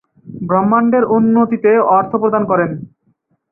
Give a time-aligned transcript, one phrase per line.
[0.41, 2.71] ব্রাহ্মসমাজের উন্নতিতে অর্থ প্রদান করেন।